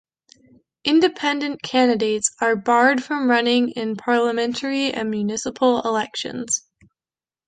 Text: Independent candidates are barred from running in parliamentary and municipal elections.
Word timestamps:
Independent 0.83 1.61
candidates 1.61 2.31
are 2.41 2.55
barred 2.55 3.03
from 3.03 3.29
running 3.29 3.69
in 3.69 3.95
parliamentary 3.95 4.91
and 4.91 5.11
municipal 5.11 5.79
elections. 5.83 6.67